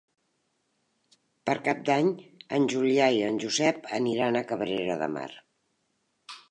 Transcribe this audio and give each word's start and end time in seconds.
Per 1.49 1.55
Cap 1.67 1.83
d'Any 1.91 2.09
en 2.59 2.65
Julià 2.73 3.11
i 3.19 3.23
en 3.29 3.39
Josep 3.45 3.87
aniran 4.01 4.39
a 4.39 4.45
Cabrera 4.53 4.99
de 5.05 5.13
Mar. 5.19 5.29